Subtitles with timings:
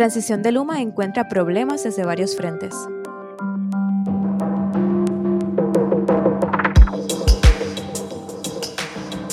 [0.00, 2.74] Transición de Luma encuentra problemas desde varios frentes.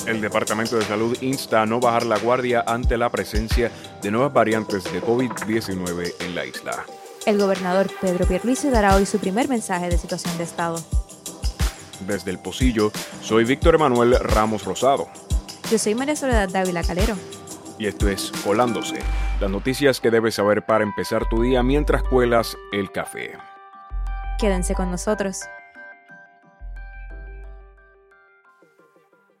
[0.06, 3.72] El Departamento de Salud insta a no bajar la guardia ante la presencia
[4.02, 6.84] de nuevas variantes de COVID-19 en la isla.
[7.24, 10.84] El gobernador Pedro Pierluisi dará hoy su primer mensaje de situación de Estado.
[12.06, 15.08] Desde el Pocillo, soy Víctor Emanuel Ramos Rosado.
[15.70, 17.16] Yo soy María Soledad Dávila Calero.
[17.78, 18.98] Y esto es Colándose,
[19.40, 23.32] las noticias que debes saber para empezar tu día mientras cuelas el café.
[24.38, 25.42] Quédense con nosotros.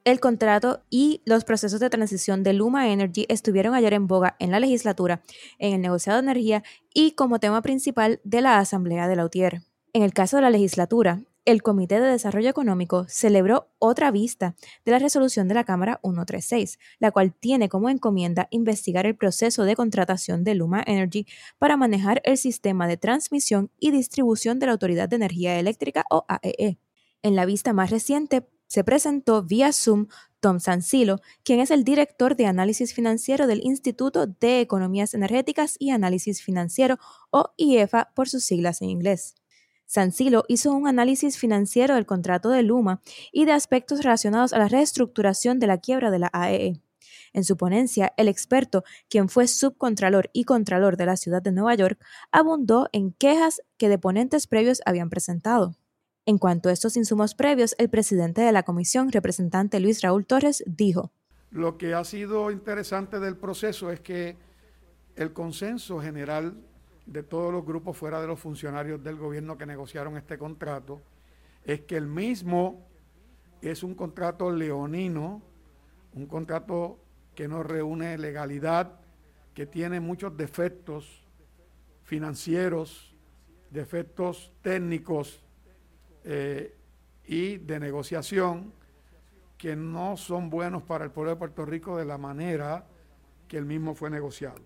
[0.04, 4.50] El contrato y los procesos de transición de Luma Energy estuvieron ayer en boga en
[4.50, 5.20] la legislatura,
[5.58, 6.62] en el negociado de energía
[6.94, 9.60] y como tema principal de la Asamblea de la UTIER.
[9.92, 14.92] En el caso de la legislatura, el Comité de Desarrollo Económico celebró otra vista de
[14.92, 19.74] la resolución de la Cámara 136, la cual tiene como encomienda investigar el proceso de
[19.74, 25.08] contratación de Luma Energy para manejar el sistema de transmisión y distribución de la Autoridad
[25.08, 26.54] de Energía Eléctrica o AEE.
[26.58, 26.78] E.
[27.22, 30.08] En la vista más reciente se presentó vía Zoom
[30.40, 35.92] Tom Sansilo, quien es el director de análisis financiero del Instituto de Economías Energéticas y
[35.92, 36.98] Análisis Financiero,
[37.30, 39.37] o IEFA por sus siglas en inglés.
[39.88, 43.00] Sansilo hizo un análisis financiero del contrato de Luma
[43.32, 46.66] y de aspectos relacionados a la reestructuración de la quiebra de la AEE.
[46.66, 46.82] E.
[47.32, 51.74] En su ponencia, el experto, quien fue subcontralor y contralor de la ciudad de Nueva
[51.74, 51.98] York,
[52.30, 55.74] abundó en quejas que deponentes previos habían presentado.
[56.26, 60.62] En cuanto a estos insumos previos, el presidente de la comisión, representante Luis Raúl Torres,
[60.66, 61.12] dijo.
[61.50, 64.36] Lo que ha sido interesante del proceso es que
[65.16, 66.67] el consenso general
[67.08, 71.00] de todos los grupos fuera de los funcionarios del gobierno que negociaron este contrato
[71.64, 72.86] es que el mismo
[73.62, 75.42] es un contrato leonino,
[76.12, 76.98] un contrato
[77.34, 79.00] que no reúne legalidad,
[79.54, 81.26] que tiene muchos defectos
[82.04, 83.16] financieros,
[83.70, 85.42] defectos técnicos
[86.24, 86.76] eh,
[87.26, 88.72] y de negociación
[89.56, 92.86] que no son buenos para el pueblo de Puerto Rico de la manera
[93.48, 94.60] que el mismo fue negociado.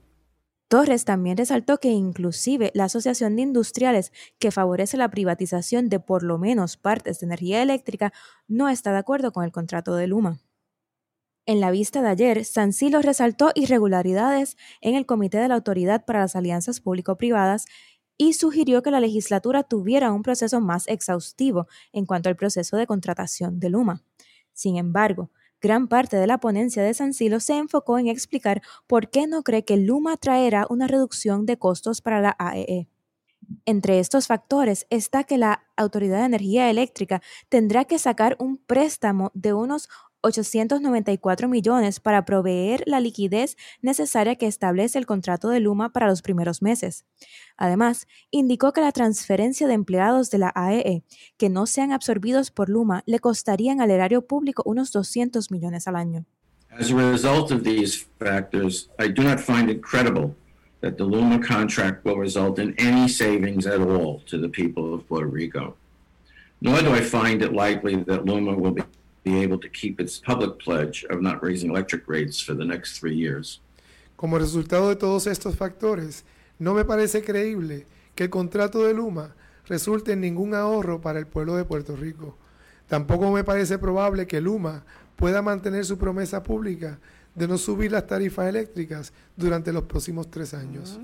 [0.72, 6.22] Torres también resaltó que inclusive la Asociación de Industriales, que favorece la privatización de por
[6.22, 8.10] lo menos partes de energía eléctrica,
[8.48, 10.40] no está de acuerdo con el contrato de Luma.
[11.44, 16.20] En la vista de ayer, Sansilo resaltó irregularidades en el Comité de la Autoridad para
[16.20, 17.66] las Alianzas Público-Privadas
[18.16, 22.86] y sugirió que la legislatura tuviera un proceso más exhaustivo en cuanto al proceso de
[22.86, 24.04] contratación de Luma.
[24.54, 29.08] Sin embargo, gran parte de la ponencia de San Silo se enfocó en explicar por
[29.08, 32.66] qué no cree que Luma traerá una reducción de costos para la AEE.
[32.68, 32.88] E.
[33.64, 39.30] Entre estos factores está que la Autoridad de Energía Eléctrica tendrá que sacar un préstamo
[39.34, 39.88] de unos
[40.22, 46.22] 894 millones para proveer la liquidez necesaria que establece el contrato de Luma para los
[46.22, 47.04] primeros meses.
[47.56, 51.04] Además, indicó que la transferencia de empleados de la AEE e
[51.36, 55.96] que no sean absorbidos por Luma le costarían al erario público unos 200 millones al
[55.96, 56.24] año.
[56.70, 60.34] As a result of these factors, I do not find it credible
[60.80, 65.06] that the Luma contract will result in any savings at all to the people of
[65.06, 65.76] Puerto Rico.
[66.60, 68.82] Nor do I find it likely that Luma will be
[74.22, 76.24] como resultado de todos estos factores,
[76.60, 79.34] no me parece creíble que el contrato de Luma
[79.66, 82.38] resulte en ningún ahorro para el pueblo de Puerto Rico.
[82.86, 84.84] Tampoco me parece probable que Luma
[85.16, 87.00] pueda mantener su promesa pública
[87.34, 91.00] de no subir las tarifas eléctricas durante los próximos tres años.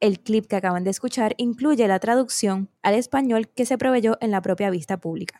[0.00, 4.30] El clip que acaban de escuchar incluye la traducción al español que se proveyó en
[4.30, 5.38] la propia vista pública.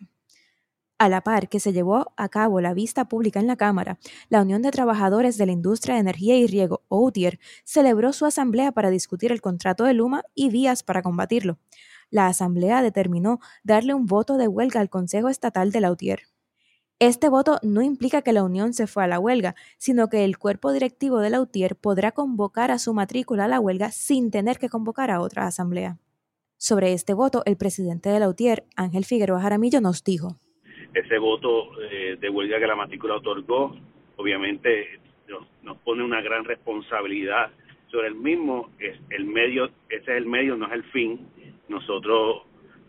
[1.05, 3.99] A la par que se llevó a cabo la vista pública en la Cámara,
[4.31, 8.73] la Unión de Trabajadores de la Industria de Energía y Riego, OUTIER, celebró su asamblea
[8.73, 11.59] para discutir el contrato de Luma y vías para combatirlo.
[12.09, 16.23] La asamblea determinó darle un voto de huelga al Consejo Estatal de la UTIER.
[16.99, 20.39] Este voto no implica que la Unión se fue a la huelga, sino que el
[20.39, 24.59] cuerpo directivo de la UTIER podrá convocar a su matrícula a la huelga sin tener
[24.59, 25.99] que convocar a otra asamblea.
[26.57, 30.39] Sobre este voto, el presidente de la UTIER, Ángel Figueroa Jaramillo, nos dijo
[30.95, 33.77] ese voto eh, de huelga que la matrícula otorgó,
[34.17, 35.01] obviamente
[35.63, 37.51] nos, pone una gran responsabilidad
[37.91, 41.29] sobre el mismo, es el medio, ese es el medio, no es el fin.
[41.69, 42.43] Nosotros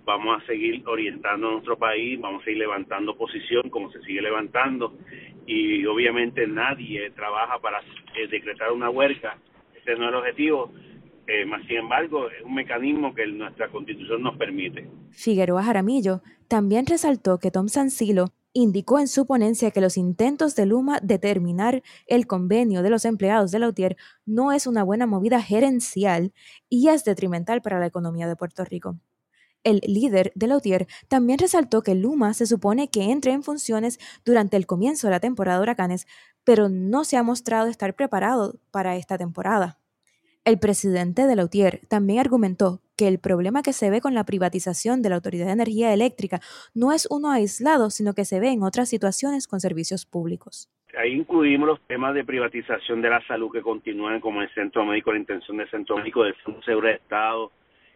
[0.05, 4.21] vamos a seguir orientando a nuestro país, vamos a seguir levantando posición como se sigue
[4.21, 4.93] levantando
[5.47, 7.79] y obviamente nadie trabaja para
[8.15, 9.37] eh, decretar una huelga,
[9.75, 10.71] ese no es el objetivo,
[11.27, 14.87] eh, más sin embargo es un mecanismo que nuestra constitución nos permite.
[15.11, 20.65] Figueroa Jaramillo también resaltó que Tom Sansilo indicó en su ponencia que los intentos de
[20.65, 25.41] Luma de terminar el convenio de los empleados de Lautier no es una buena movida
[25.41, 26.31] gerencial
[26.69, 28.97] y es detrimental para la economía de Puerto Rico.
[29.65, 34.57] El líder de Lautier también resaltó que Luma se supone que entre en funciones durante
[34.57, 36.07] el comienzo de la temporada de huracanes,
[36.43, 39.79] pero no se ha mostrado estar preparado para esta temporada.
[40.45, 45.01] El presidente de Lautier también argumentó que el problema que se ve con la privatización
[45.01, 46.39] de la Autoridad de Energía Eléctrica
[46.75, 50.69] no es uno aislado, sino que se ve en otras situaciones con servicios públicos.
[50.95, 55.13] Ahí incluimos los temas de privatización de la salud que continúan como el Centro Médico,
[55.13, 57.51] la intención del Centro Médico del Fondo Seguro de Estado,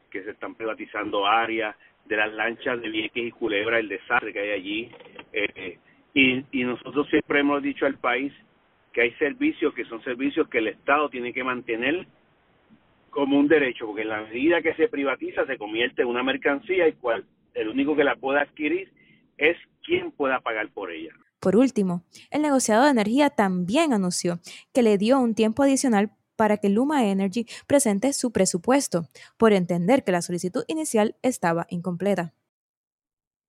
[0.09, 1.75] que se están privatizando áreas,
[2.07, 4.91] de las lanchas de Vieques y Culebra, el desastre que hay allí.
[5.33, 5.77] Eh,
[6.15, 8.33] y, y nosotros siempre hemos dicho al país
[8.91, 12.07] que hay servicios que son servicios que el Estado tiene que mantener
[13.09, 16.87] como un derecho, porque en la medida que se privatiza se convierte en una mercancía
[16.87, 18.91] y cual el único que la pueda adquirir
[19.37, 21.13] es quien pueda pagar por ella.
[21.39, 24.39] Por último, el negociado de energía también anunció
[24.73, 30.03] que le dio un tiempo adicional para que Luma Energy presente su presupuesto, por entender
[30.03, 32.33] que la solicitud inicial estaba incompleta.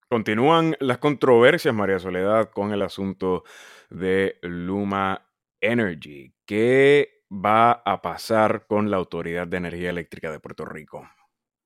[0.09, 3.45] Continúan las controversias, María Soledad, con el asunto
[3.91, 5.25] de Luma
[5.61, 6.33] Energy.
[6.45, 11.09] ¿Qué va a pasar con la Autoridad de Energía Eléctrica de Puerto Rico?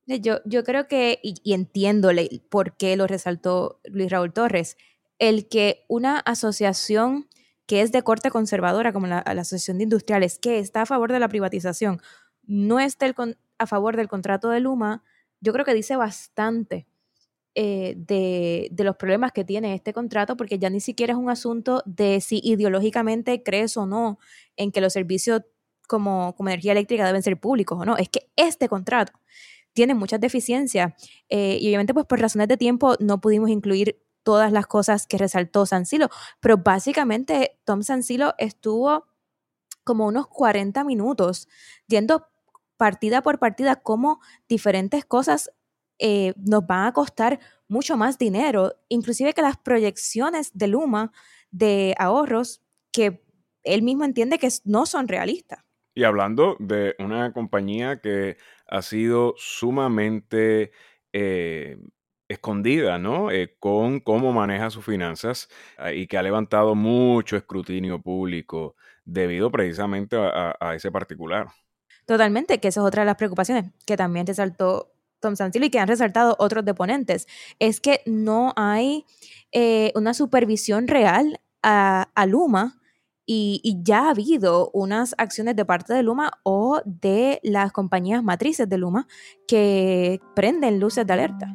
[0.07, 2.11] Eh, yo, yo creo que, y, entiendo
[2.51, 4.77] por qué lo resaltó Luis Raúl Torres,
[5.19, 7.29] el que una asociación
[7.67, 11.19] que es de corte conservadora, como la, Asociación de Industriales, que está a favor de
[11.19, 12.01] la privatización,
[12.43, 13.15] no esté
[13.57, 15.03] a favor del contrato de Luma,
[15.41, 16.87] yo creo que dice bastante
[17.55, 21.31] eh, de, de, los problemas que tiene este contrato, porque ya ni siquiera es un
[21.31, 24.19] asunto de si ideológicamente crees o no
[24.57, 25.43] en que los servicios
[25.87, 27.97] como, como energía eléctrica deben ser públicos o no.
[27.97, 29.13] Es que este contrato
[29.73, 30.95] tiene muchas deficiencias
[31.29, 35.19] eh, y obviamente pues por razones de tiempo no pudimos incluir todas las cosas que
[35.19, 36.09] resaltó Sansilo,
[36.41, 39.07] pero básicamente Tom Sansilo estuvo
[39.85, 41.49] como unos 40 minutos
[41.87, 42.27] yendo
[42.77, 45.51] partida por partida cómo diferentes cosas
[45.99, 47.39] eh, nos van a costar
[47.69, 51.13] mucho más dinero, inclusive que las proyecciones de Luma
[51.51, 53.25] de ahorros que
[53.63, 55.65] él mismo entiende que no son realistas.
[55.95, 58.37] Y hablando de una compañía que
[58.67, 60.73] ha sido sumamente
[61.13, 61.79] eh,
[62.29, 63.31] escondida, ¿no?
[63.31, 65.49] Eh, con cómo maneja sus finanzas
[65.79, 71.49] ah, y que ha levantado mucho escrutinio público debido precisamente a, ese particular.
[72.07, 75.79] Totalmente, que esa es otra de las preocupaciones que también resaltó Tom Santillo y que
[75.79, 77.27] han resaltado otros deponentes,
[77.59, 79.05] es que no hay
[79.53, 82.81] eh, una supervisión real a, a Luma
[83.27, 88.69] y, ya ha habido unas acciones de parte de Luma o de las compañías matrices
[88.69, 89.07] de Luma
[89.47, 91.55] que prenden luces de alerta.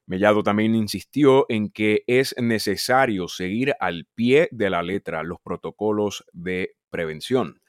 [0.07, 6.25] Mellado también insistió en que es necesario seguir al pie de la letra los protocolos
[6.33, 7.62] de prevención.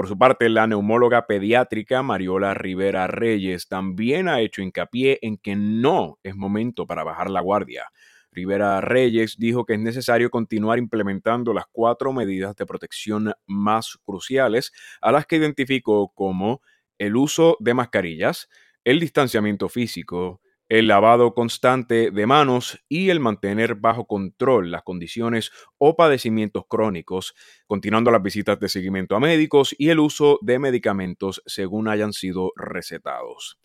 [0.00, 5.56] Por su parte, la neumóloga pediátrica Mariola Rivera Reyes también ha hecho hincapié en que
[5.56, 7.84] no es momento para bajar la guardia.
[8.32, 14.72] Rivera Reyes dijo que es necesario continuar implementando las cuatro medidas de protección más cruciales,
[15.02, 16.62] a las que identificó como
[16.96, 18.48] el uso de mascarillas,
[18.84, 25.50] el distanciamiento físico, el lavado constante de manos y el mantener bajo control las condiciones
[25.78, 27.34] o padecimientos crónicos,
[27.66, 32.52] continuando las visitas de seguimiento a médicos y el uso de medicamentos según hayan sido
[32.54, 33.58] recetados.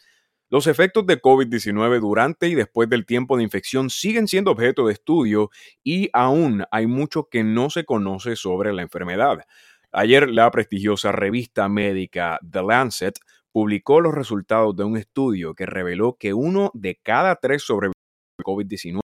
[0.50, 4.94] Los efectos de COVID-19 durante y después del tiempo de infección siguen siendo objeto de
[4.94, 5.52] estudio
[5.84, 9.46] y aún hay mucho que no se conoce sobre la enfermedad.
[9.92, 13.20] Ayer la prestigiosa revista médica The Lancet
[13.56, 18.04] publicó los resultados de un estudio que reveló que uno de cada tres sobrevivientes
[18.38, 19.00] de COVID-19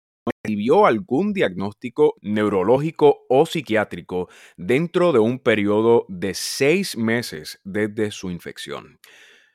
[0.41, 8.31] recibió algún diagnóstico neurológico o psiquiátrico dentro de un periodo de seis meses desde su
[8.31, 9.01] infección.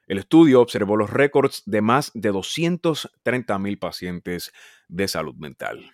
[0.07, 4.53] El estudio observó los récords de más de 230 mil pacientes
[4.89, 5.91] de salud mental.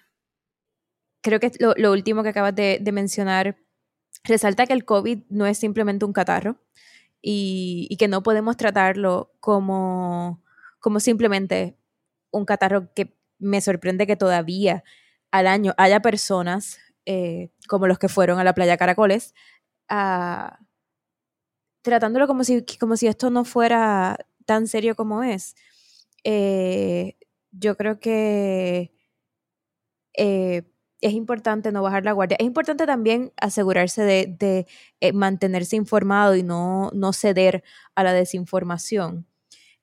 [1.23, 3.59] Creo que lo, último que acabas de mencionar
[4.25, 6.59] resalta que el COVID no es simplemente un catarro,
[7.23, 10.43] y, que no podemos tratarlo como,
[10.81, 11.77] como simplemente
[12.31, 14.85] un catarro que me sorprende que todavía
[15.31, 19.35] al año haya personas eh, como los que fueron a la playa Caracoles,
[19.89, 20.59] ah,
[21.83, 25.55] tratándolo como si, como si esto no fuera tan serio como es.
[26.25, 27.17] Eh,
[27.53, 28.93] yo creo que
[30.15, 30.65] eh,
[31.01, 32.37] es importante no bajar la guardia.
[32.41, 34.67] Es importante también asegurarse de,
[35.01, 37.63] eh, mantenerse informado y no, ceder
[37.95, 39.27] a la desinformación.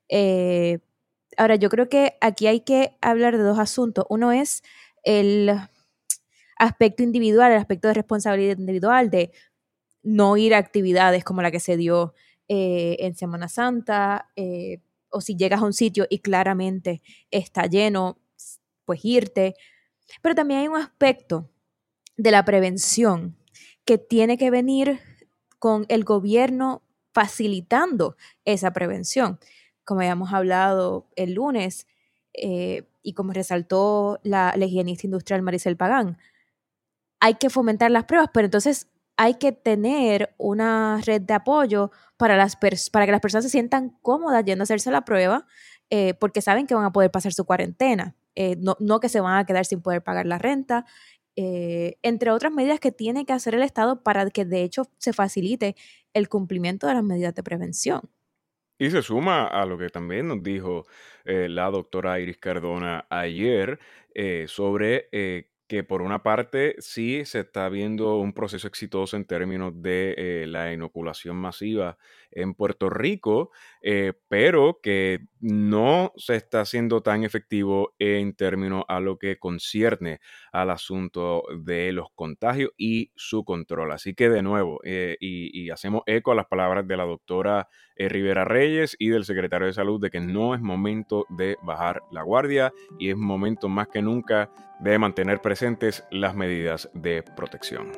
[0.10, 0.80] Eh,
[1.38, 4.06] ahora, yo creo que aquí hay que hablar de dos asuntos.
[4.10, 4.64] Uno es
[5.04, 5.52] el
[6.58, 9.32] aspecto individual, el aspecto de responsabilidad individual, de
[10.04, 12.14] no ir a actividades como la que se dio
[12.48, 14.30] eh, en Semana Santa,
[15.10, 18.20] o si llegas a un sitio y claramente está lleno,
[18.86, 19.56] pues irte
[20.22, 21.50] pero también hay un aspecto
[22.18, 23.38] de la prevención
[23.86, 25.00] que tiene que venir
[25.60, 26.82] con el gobierno
[27.14, 29.40] facilitando esa prevención.
[29.84, 31.88] Como habíamos hablado el lunes
[32.34, 36.18] eh, y como resaltó la, higienista industrial Maricel Pagán,
[37.20, 42.36] hay que fomentar las pruebas, pero entonces hay que tener una red de apoyo para,
[42.36, 42.58] las
[42.92, 45.48] para que las personas se sientan cómodas yendo a hacerse la prueba,
[45.90, 48.16] eh, porque saben que van a poder pasar su cuarentena.
[48.36, 50.86] Eh, no, que se van a quedar sin poder pagar la renta,
[51.36, 55.14] eh, entre otras medidas que tiene que hacer el Estado para que de hecho se
[55.14, 55.76] facilite
[56.14, 58.02] el cumplimiento de las medidas de prevención.
[58.78, 60.86] Y se suma a lo que también nos dijo
[61.24, 63.80] eh, la doctora Iris Cardona ayer
[64.48, 65.10] sobre
[65.68, 70.72] que por una parte sí se está viendo un proceso exitoso en términos de la
[70.72, 71.98] inoculación masiva
[72.36, 79.00] en Puerto Rico, eh, pero que no se está haciendo tan efectivo en términos a
[79.00, 80.20] lo que concierne
[80.52, 83.92] al asunto de los contagios y su control.
[83.94, 88.08] Así que de nuevo, eh, y, hacemos eco a las palabras de la doctora eh,
[88.08, 92.22] Rivera Reyes y del secretario de Salud de que no es momento de bajar la
[92.22, 97.92] guardia y es momento más que nunca de mantener presentes las medidas de protección.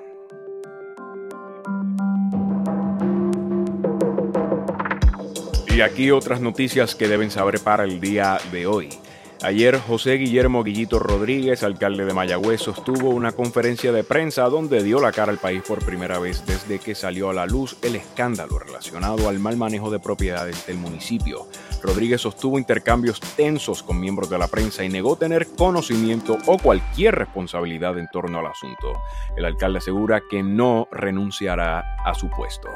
[5.78, 8.90] Y aquí otras noticias que deben saber para el día de hoy.
[9.44, 15.00] Ayer José Guillermo Guillito Rodríguez, alcalde de Mayagüez, sostuvo una conferencia de prensa donde dio
[15.00, 18.58] la cara al país por primera vez desde que salió a la luz el escándalo
[18.58, 21.48] relacionado al mal manejo de propiedades del municipio.
[21.84, 27.14] Rodríguez sostuvo intercambios tensos con miembros de la prensa y negó tener conocimiento o cualquier
[27.14, 28.94] responsabilidad en torno al asunto.
[29.36, 32.70] El alcalde asegura que no renunciará a su puesto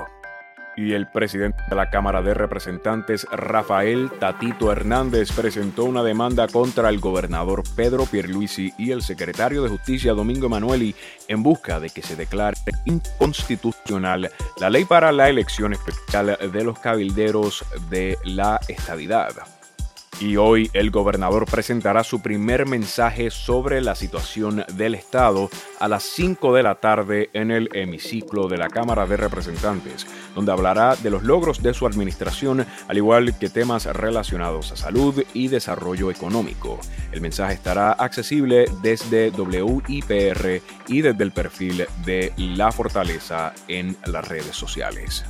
[0.75, 6.89] y el presidente de la Cámara de Representantes, Rafael Tatito Hernández, presentó una demanda contra
[6.89, 10.95] el gobernador Pedro Pierluisi y el secretario de Justicia Domingo Emanueli
[11.27, 16.79] en busca de que se declare inconstitucional la ley para la elección especial de los
[16.79, 19.60] cabilderos de la estadidad.
[20.21, 25.49] Y hoy el gobernador presentará su primer mensaje sobre la situación del Estado
[25.79, 30.51] a las 5 de la tarde en el hemiciclo de la Cámara de Representantes, donde
[30.51, 35.47] hablará de los logros de su administración, al igual que temas relacionados a salud y
[35.47, 36.79] desarrollo económico.
[37.11, 44.27] El mensaje estará accesible desde WIPR y desde el perfil de La Fortaleza en las
[44.27, 45.25] redes sociales.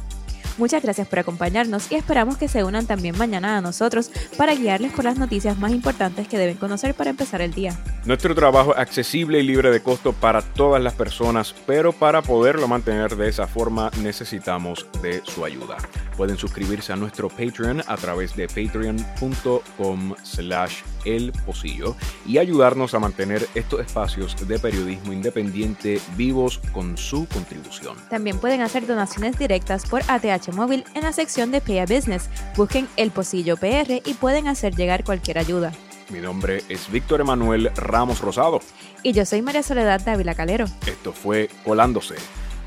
[0.58, 4.92] Muchas gracias por acompañarnos y esperamos que se unan también mañana a nosotros para guiarles
[4.92, 7.78] por las noticias más importantes que deben conocer para empezar el día.
[8.06, 12.68] Nuestro trabajo es accesible y libre de costo para todas las personas, pero para poderlo
[12.68, 15.78] mantener de esa forma necesitamos de su ayuda.
[16.18, 23.00] Pueden suscribirse a nuestro Patreon a través de patreon.com slash el pocillo y ayudarnos a
[23.00, 27.96] mantener estos espacios de periodismo independiente vivos con su contribución.
[28.10, 30.04] También pueden hacer donaciones directas por
[30.42, 32.30] ATH Móvil en la sección de Pay a Business.
[32.56, 35.72] Busquen El Pocillo PR y pueden hacer llegar cualquier ayuda.
[36.10, 38.60] Mi nombre es Víctor Emanuel Ramos Rosado.
[39.04, 40.66] Y yo soy María Soledad Dávila Calero.
[40.86, 42.16] Esto fue Colándose.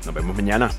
[0.05, 0.71] Nos vemos mañana.